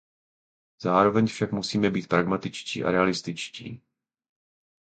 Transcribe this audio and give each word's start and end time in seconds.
Zároveň 0.81 1.25
však 1.27 1.51
musíme 1.51 1.89
být 1.89 2.07
pragmatičtí 2.07 2.83
a 2.83 2.91
realističtí. 2.91 3.81